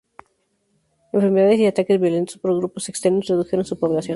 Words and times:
Enfermedades 1.13 1.59
y 1.59 1.67
ataques 1.67 2.01
violentos 2.01 2.39
por 2.39 2.55
grupos 2.57 2.89
externos 2.89 3.27
redujeron 3.27 3.65
su 3.65 3.77
población. 3.77 4.09